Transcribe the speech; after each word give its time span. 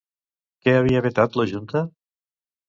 Què 0.63 0.73
havia 0.77 1.03
vetat 1.07 1.37
la 1.41 1.47
Junta? 1.53 1.85